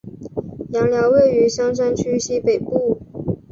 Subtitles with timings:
[0.73, 2.97] 杨寮位于香山区西北部。